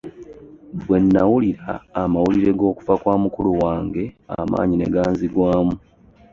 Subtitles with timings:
[0.85, 1.69] Bwenawulira
[2.01, 4.03] amawulire g'okufa kwa mukulu wange
[4.39, 5.75] amaanyi ne ganzigwaamu.